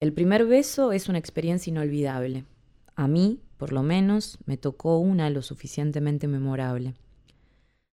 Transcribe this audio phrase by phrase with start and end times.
[0.00, 2.44] El primer beso es una experiencia inolvidable.
[2.96, 6.94] A mí, por lo menos, me tocó una lo suficientemente memorable,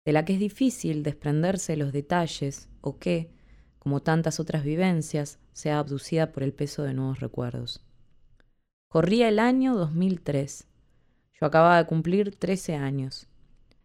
[0.05, 3.31] de la que es difícil desprenderse de los detalles o que,
[3.79, 7.83] como tantas otras vivencias, sea abducida por el peso de nuevos recuerdos.
[8.89, 10.67] Corría el año 2003.
[11.41, 13.27] Yo acababa de cumplir 13 años.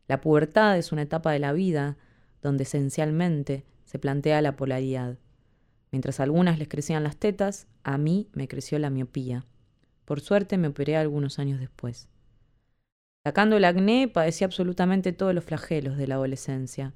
[0.08, 1.98] La pubertad es una etapa de la vida
[2.42, 5.18] donde esencialmente se plantea la polaridad.
[5.92, 9.46] Mientras a algunas les crecían las tetas, a mí me creció la miopía.
[10.06, 12.08] Por suerte me operé algunos años después.
[13.24, 16.94] Sacando el acné, padecí absolutamente todos los flagelos de la adolescencia.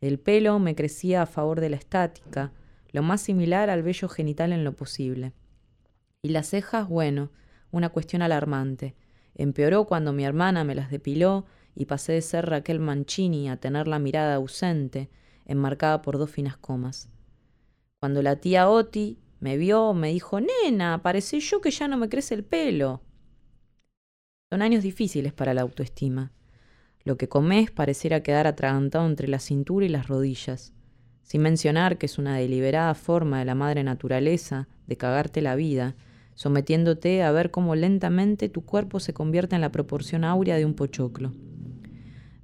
[0.00, 2.52] El pelo me crecía a favor de la estática,
[2.92, 5.32] lo más similar al vello genital en lo posible.
[6.22, 7.30] Y las cejas, bueno,
[7.70, 8.94] una cuestión alarmante.
[9.34, 13.88] Empeoró cuando mi hermana me las depiló y pasé de ser Raquel Mancini a tener
[13.88, 15.08] la mirada ausente,
[15.46, 17.08] enmarcada por dos finas comas.
[18.00, 22.08] Cuando la tía Oti me vio, me dijo, nena, parece yo que ya no me
[22.08, 23.02] crece el pelo.
[24.50, 26.32] Son años difíciles para la autoestima.
[27.04, 30.72] Lo que comes pareciera quedar atragantado entre la cintura y las rodillas,
[31.22, 35.94] sin mencionar que es una deliberada forma de la madre naturaleza de cagarte la vida,
[36.34, 40.72] sometiéndote a ver cómo lentamente tu cuerpo se convierte en la proporción áurea de un
[40.72, 41.32] pochoclo.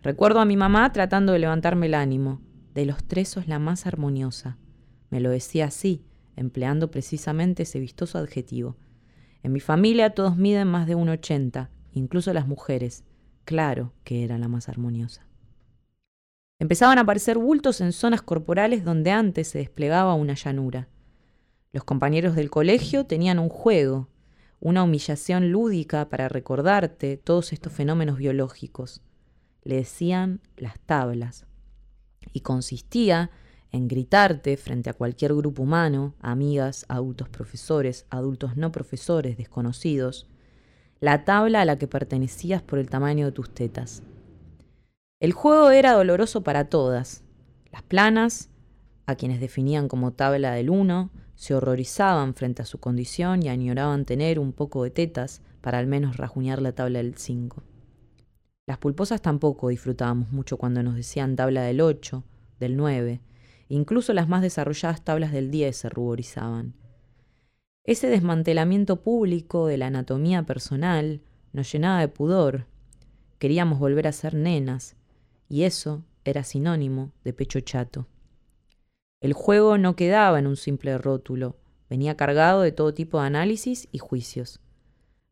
[0.03, 2.43] Recuerdo a mi mamá tratando de levantarme el ánimo.
[2.75, 4.59] De los tres sos la más armoniosa.
[5.11, 6.05] Me lo decía así,
[6.37, 8.77] empleando precisamente ese vistoso adjetivo.
[9.43, 13.05] En mi familia todos miden más de 1,80, incluso las mujeres.
[13.45, 15.27] Claro que era la más armoniosa.
[16.59, 20.89] Empezaban a aparecer bultos en zonas corporales donde antes se desplegaba una llanura.
[21.73, 24.09] Los compañeros del colegio tenían un juego,
[24.61, 29.03] una humillación lúdica para recordarte todos estos fenómenos biológicos.
[29.63, 31.47] Le decían las tablas.
[32.33, 33.31] Y consistía
[33.77, 40.27] en gritarte frente a cualquier grupo humano, amigas, adultos profesores, adultos no profesores, desconocidos,
[41.01, 44.03] la tabla a la que pertenecías por el tamaño de tus tetas.
[45.21, 47.23] El juego era doloroso para todas.
[47.71, 48.51] Las planas,
[49.07, 54.05] a quienes definían como tabla del uno, se horrorizaban frente a su condición y añoraban
[54.05, 57.63] tener un poco de tetas para al menos rajuñar la tabla del 5.
[58.67, 62.25] Las pulposas tampoco disfrutábamos mucho cuando nos decían tabla del 8,
[62.59, 63.21] del 9,
[63.69, 66.75] Incluso las más desarrolladas tablas del 10 se ruborizaban.
[67.85, 71.21] Ese desmantelamiento público de la anatomía personal
[71.53, 72.67] nos llenaba de pudor.
[73.39, 74.97] Queríamos volver a ser nenas,
[75.49, 78.09] y eso era sinónimo de pecho chato.
[79.21, 81.57] El juego no quedaba en un simple rótulo,
[81.89, 84.61] venía cargado de todo tipo de análisis y juicios.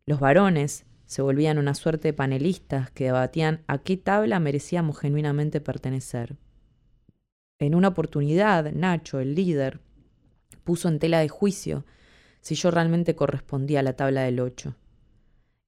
[0.06, 5.60] Los varones se volvían una suerte de panelistas que debatían a qué tabla merecíamos genuinamente
[5.60, 6.36] pertenecer.
[7.64, 9.80] En una oportunidad, Nacho, el líder,
[10.64, 11.86] puso en tela de juicio
[12.42, 14.76] si yo realmente correspondía a la tabla del 8.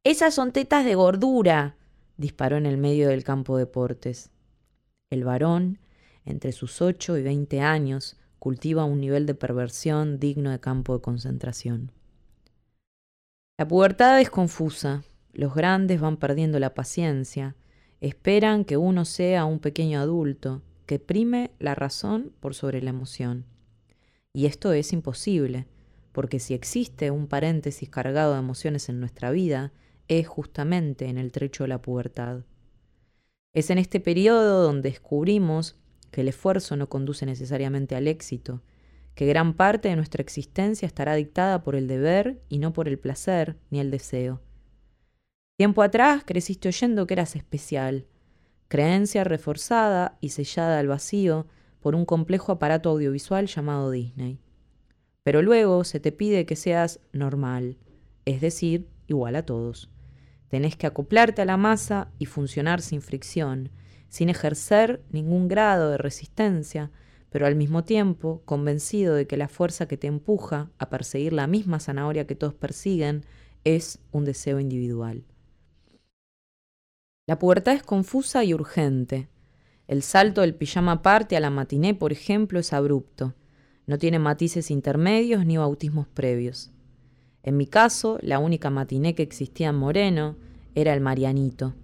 [0.04, 1.76] Esas son tetas de gordura,
[2.18, 4.30] disparó en el medio del campo de deportes.
[5.08, 5.78] El varón,
[6.26, 11.00] entre sus ocho y veinte años, cultiva un nivel de perversión digno de campo de
[11.00, 11.92] concentración.
[13.58, 15.02] La pubertad es confusa,
[15.32, 17.56] los grandes van perdiendo la paciencia,
[18.02, 23.44] esperan que uno sea un pequeño adulto, que prime la razón por sobre la emoción.
[24.32, 25.66] Y esto es imposible,
[26.12, 29.72] porque si existe un paréntesis cargado de emociones en nuestra vida,
[30.08, 32.44] es justamente en el trecho de la pubertad.
[33.52, 35.76] Es en este periodo donde descubrimos
[36.10, 38.62] que el esfuerzo no conduce necesariamente al éxito,
[39.14, 42.98] que gran parte de nuestra existencia estará dictada por el deber y no por el
[42.98, 44.42] placer ni el deseo.
[45.56, 48.06] Tiempo atrás creciste oyendo que eras especial,
[48.68, 51.46] creencia reforzada y sellada al vacío
[51.80, 54.40] por un complejo aparato audiovisual llamado Disney.
[55.22, 57.76] Pero luego se te pide que seas normal,
[58.24, 59.90] es decir, igual a todos.
[60.48, 63.70] Tenés que acoplarte a la masa y funcionar sin fricción,
[64.08, 66.90] sin ejercer ningún grado de resistencia,
[67.30, 71.46] pero al mismo tiempo convencido de que la fuerza que te empuja a perseguir la
[71.46, 73.24] misma zanahoria que todos persiguen
[73.64, 75.24] es un deseo individual.
[77.26, 79.28] La pubertad es confusa y urgente.
[79.88, 83.34] El salto del pijama parte a la matiné, por ejemplo, es abrupto.
[83.86, 86.70] No tiene matices intermedios ni bautismos previos.
[87.42, 90.36] En mi caso, la única matiné que existía en Moreno
[90.76, 91.74] era el Marianito,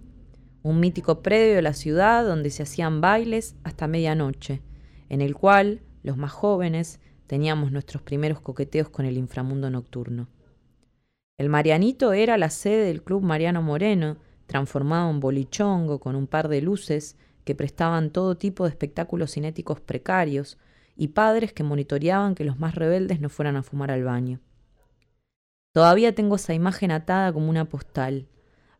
[0.61, 4.61] un mítico predio de la ciudad donde se hacían bailes hasta medianoche,
[5.09, 10.29] en el cual los más jóvenes teníamos nuestros primeros coqueteos con el inframundo nocturno.
[11.37, 14.17] El Marianito era la sede del Club Mariano Moreno,
[14.53, 19.81] transformado en bolichongo con un par de luces que prestaban todo tipo de espectáculos cinéticos
[19.81, 20.59] precarios
[20.95, 24.41] y padres que monitoreaban que los más rebeldes no fueran a fumar al baño.
[25.71, 28.27] Todavía tengo esa imagen atada como una postal,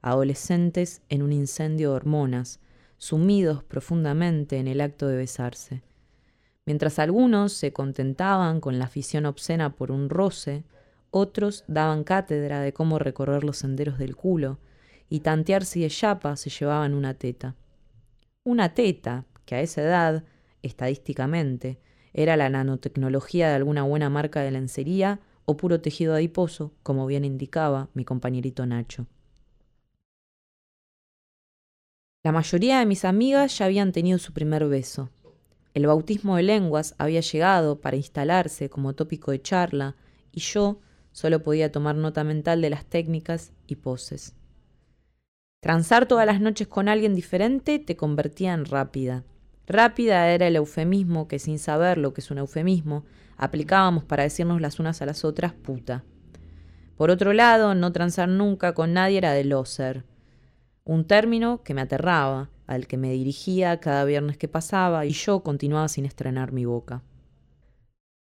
[0.04, 2.60] adolescentes en un incendio de hormonas,
[2.98, 5.81] sumidos profundamente en el acto de besarse.
[6.68, 10.66] Mientras algunos se contentaban con la afición obscena por un roce,
[11.10, 14.60] otros daban cátedra de cómo recorrer los senderos del culo
[15.13, 17.56] y tantear si de chapa se llevaban una teta.
[18.44, 20.24] Una teta, que a esa edad,
[20.63, 21.77] estadísticamente,
[22.13, 27.25] era la nanotecnología de alguna buena marca de lencería o puro tejido adiposo, como bien
[27.25, 29.06] indicaba mi compañerito Nacho.
[32.24, 35.12] La mayoría de mis amigas ya habían tenido su primer beso.
[35.75, 39.95] El bautismo de lenguas había llegado para instalarse como tópico de charla
[40.31, 40.80] y yo
[41.12, 44.33] solo podía tomar nota mental de las técnicas y poses.
[45.63, 49.24] Transar todas las noches con alguien diferente te convertía en rápida.
[49.65, 53.06] Rápida era el eufemismo que sin saber lo que es un eufemismo
[53.38, 56.04] aplicábamos para decirnos las unas a las otras puta.
[56.98, 60.04] Por otro lado, no transar nunca con nadie era de loser,
[60.83, 65.44] un término que me aterraba, al que me dirigía cada viernes que pasaba y yo
[65.44, 67.04] continuaba sin estrenar mi boca.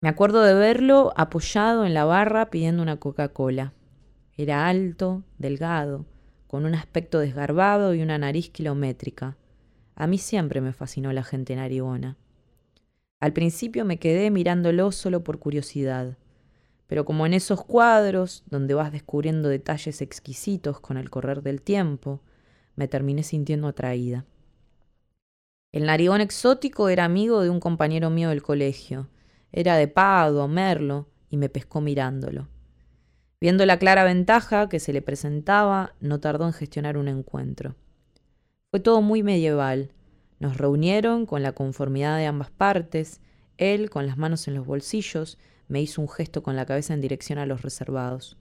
[0.00, 3.72] Me acuerdo de verlo apoyado en la barra pidiendo una Coca-Cola.
[4.36, 6.04] Era alto, delgado,
[6.46, 9.36] con un aspecto desgarbado y una nariz kilométrica.
[9.94, 12.16] A mí siempre me fascinó la gente narigona.
[13.20, 16.16] Al principio me quedé mirándolo solo por curiosidad,
[16.86, 22.20] pero como en esos cuadros, donde vas descubriendo detalles exquisitos con el correr del tiempo,
[22.76, 24.24] me terminé sintiendo atraída.
[25.72, 29.08] El narigón exótico era amigo de un compañero mío del colegio.
[29.52, 32.48] Era de Pado, Merlo, y me pescó mirándolo.
[33.46, 37.76] Viendo la clara ventaja que se le presentaba, no tardó en gestionar un encuentro.
[38.72, 39.92] Fue todo muy medieval.
[40.40, 43.20] Nos reunieron con la conformidad de ambas partes.
[43.56, 45.38] Él, con las manos en los bolsillos,
[45.68, 48.36] me hizo un gesto con la cabeza en dirección a los reservados.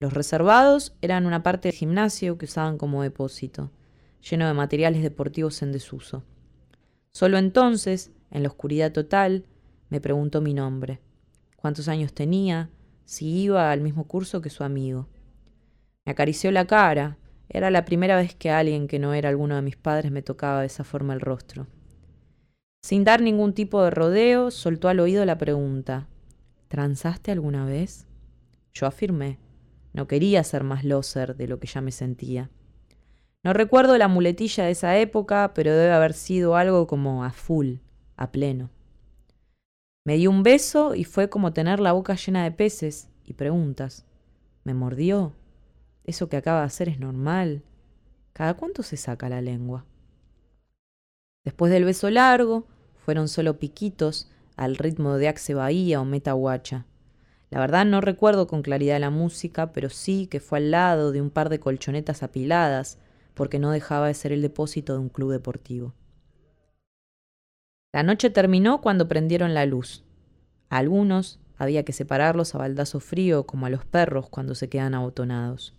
[0.00, 3.72] Los reservados eran una parte del gimnasio que usaban como depósito,
[4.22, 6.24] lleno de materiales deportivos en desuso.
[7.10, 9.44] Solo entonces, en la oscuridad total,
[9.90, 10.98] me preguntó mi nombre,
[11.58, 12.70] cuántos años tenía,
[13.08, 15.08] si iba al mismo curso que su amigo.
[16.04, 17.16] Me acarició la cara,
[17.48, 20.60] era la primera vez que alguien que no era alguno de mis padres me tocaba
[20.60, 21.66] de esa forma el rostro.
[22.82, 26.06] Sin dar ningún tipo de rodeo, soltó al oído la pregunta,
[26.68, 28.06] ¿transaste alguna vez?
[28.74, 29.38] Yo afirmé.
[29.94, 32.50] No quería ser más loser de lo que ya me sentía.
[33.42, 37.76] No recuerdo la muletilla de esa época, pero debe haber sido algo como a full,
[38.18, 38.68] a pleno.
[40.08, 44.06] Me dio un beso y fue como tener la boca llena de peces y preguntas.
[44.64, 45.34] ¿Me mordió?
[46.04, 47.62] ¿Eso que acaba de hacer es normal?
[48.32, 49.84] ¿Cada cuánto se saca la lengua?
[51.44, 52.66] Después del beso largo,
[53.04, 56.86] fueron solo piquitos al ritmo de Axe Bahía o Meta Guacha.
[57.50, 61.20] La verdad no recuerdo con claridad la música, pero sí que fue al lado de
[61.20, 62.96] un par de colchonetas apiladas,
[63.34, 65.92] porque no dejaba de ser el depósito de un club deportivo.
[67.92, 70.04] La noche terminó cuando prendieron la luz.
[70.68, 74.94] A algunos había que separarlos a baldazo frío, como a los perros cuando se quedan
[74.94, 75.74] abotonados.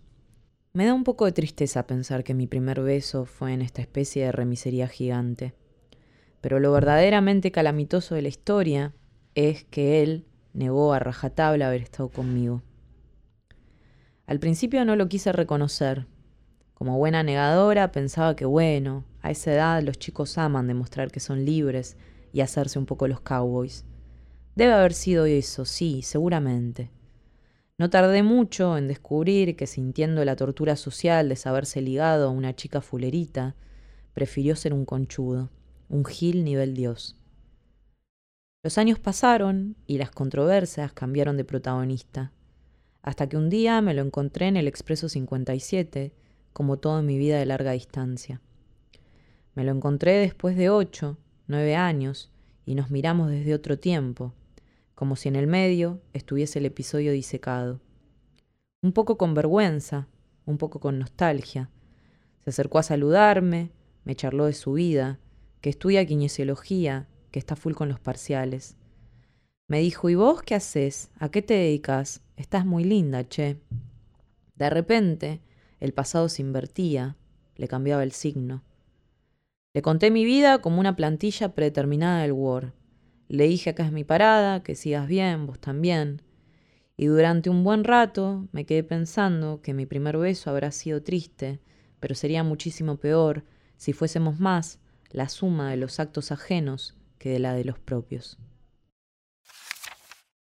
[0.72, 4.24] Me da un poco de tristeza pensar que mi primer beso fue en esta especie
[4.24, 5.54] de remisería gigante.
[6.40, 8.92] Pero lo verdaderamente calamitoso de la historia
[9.34, 12.62] es que él negó a rajatabla haber estado conmigo.
[14.26, 16.06] Al principio no lo quise reconocer.
[16.74, 21.44] Como buena negadora pensaba que bueno, a esa edad los chicos aman demostrar que son
[21.44, 21.96] libres
[22.32, 23.84] y hacerse un poco los cowboys.
[24.54, 26.90] Debe haber sido eso, sí, seguramente.
[27.78, 32.54] No tardé mucho en descubrir que sintiendo la tortura social de saberse ligado a una
[32.54, 33.56] chica fulerita,
[34.12, 35.50] prefirió ser un conchudo,
[35.88, 37.16] un gil nivel dios.
[38.62, 42.32] Los años pasaron y las controversias cambiaron de protagonista,
[43.00, 46.12] hasta que un día me lo encontré en el Expreso 57,
[46.52, 48.42] como todo en mi vida de larga distancia.
[49.54, 52.30] Me lo encontré después de ocho, nueve años,
[52.64, 54.32] y nos miramos desde otro tiempo,
[54.94, 57.80] como si en el medio estuviese el episodio disecado.
[58.82, 60.08] Un poco con vergüenza,
[60.46, 61.70] un poco con nostalgia.
[62.38, 63.72] Se acercó a saludarme,
[64.04, 65.18] me charló de su vida,
[65.60, 68.76] que estudia kinesiología que está full con los parciales.
[69.68, 71.10] Me dijo, ¿y vos qué haces?
[71.18, 72.22] ¿A qué te dedicas?
[72.36, 73.60] Estás muy linda, che.
[74.56, 75.40] De repente,
[75.78, 77.16] el pasado se invertía,
[77.56, 78.62] le cambiaba el signo.
[79.72, 82.72] Le conté mi vida como una plantilla predeterminada del Word.
[83.28, 86.22] Le dije acá es mi parada, que sigas bien, vos también.
[86.96, 91.60] Y durante un buen rato me quedé pensando que mi primer beso habrá sido triste,
[92.00, 93.44] pero sería muchísimo peor
[93.76, 98.38] si fuésemos más la suma de los actos ajenos que de la de los propios.